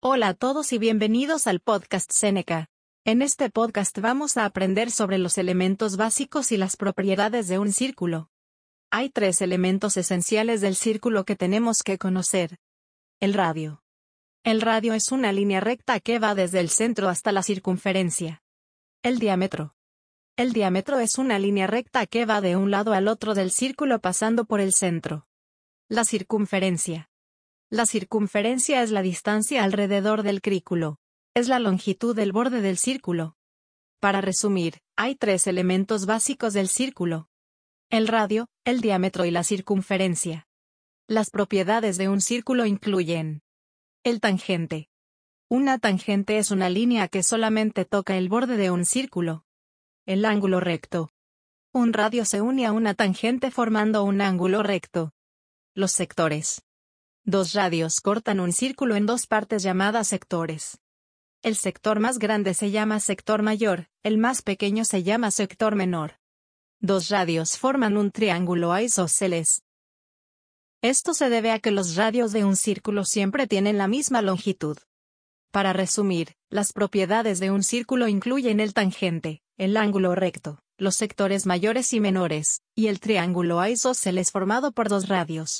[0.00, 2.68] Hola a todos y bienvenidos al podcast Seneca.
[3.04, 7.72] En este podcast vamos a aprender sobre los elementos básicos y las propiedades de un
[7.72, 8.30] círculo.
[8.92, 12.58] Hay tres elementos esenciales del círculo que tenemos que conocer.
[13.18, 13.82] El radio.
[14.44, 18.44] El radio es una línea recta que va desde el centro hasta la circunferencia.
[19.02, 19.74] El diámetro.
[20.36, 23.98] El diámetro es una línea recta que va de un lado al otro del círculo
[23.98, 25.26] pasando por el centro.
[25.88, 27.10] La circunferencia.
[27.70, 30.98] La circunferencia es la distancia alrededor del círculo.
[31.34, 33.36] Es la longitud del borde del círculo.
[34.00, 37.28] Para resumir, hay tres elementos básicos del círculo.
[37.90, 40.48] El radio, el diámetro y la circunferencia.
[41.06, 43.42] Las propiedades de un círculo incluyen
[44.02, 44.88] el tangente.
[45.50, 49.44] Una tangente es una línea que solamente toca el borde de un círculo.
[50.06, 51.10] El ángulo recto.
[51.74, 55.12] Un radio se une a una tangente formando un ángulo recto.
[55.74, 56.62] Los sectores.
[57.30, 60.78] Dos radios cortan un círculo en dos partes llamadas sectores.
[61.42, 66.12] El sector más grande se llama sector mayor, el más pequeño se llama sector menor.
[66.80, 69.62] Dos radios forman un triángulo isósceles.
[70.80, 74.78] Esto se debe a que los radios de un círculo siempre tienen la misma longitud.
[75.50, 81.44] Para resumir, las propiedades de un círculo incluyen el tangente, el ángulo recto, los sectores
[81.44, 85.56] mayores y menores, y el triángulo isósceles formado por dos radios.